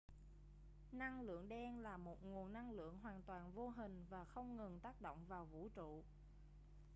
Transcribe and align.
năng 0.91 1.21
lượng 1.21 1.49
đen 1.49 1.79
là 1.83 1.97
một 1.97 2.23
nguồn 2.25 2.53
năng 2.53 2.71
lượng 2.71 2.97
hoàn 3.03 3.21
toàn 3.23 3.51
vô 3.51 3.69
hình 3.69 4.05
và 4.09 4.23
không 4.23 4.57
ngừng 4.57 4.79
tác 4.83 5.01
động 5.01 5.25
vào 5.27 5.45
vũ 5.45 5.69
trụ 5.75 6.03